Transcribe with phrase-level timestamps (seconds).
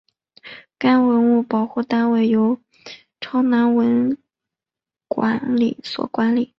[0.79, 2.57] 该文物保护单位由
[3.19, 4.17] 洮南市文
[5.07, 5.39] 管
[5.83, 6.49] 所管理。